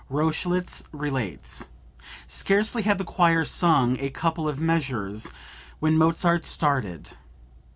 Rochlitz 0.09 0.83
relates: 0.91 1.69
"Scarcely 2.25 2.81
had 2.81 2.97
the 2.97 3.03
choir 3.03 3.45
sung 3.45 3.99
a 3.99 4.09
couple 4.09 4.49
of 4.49 4.59
measures 4.59 5.29
when 5.79 5.95
Mozart 5.95 6.43
started. 6.43 7.11